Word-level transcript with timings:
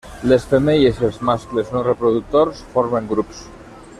Les 0.29 0.45
femelles 0.53 1.01
i 1.01 1.05
els 1.07 1.19
mascles 1.29 1.69
no 1.77 1.85
reproductors 1.89 2.65
formen 2.73 3.13
grups. 3.15 3.45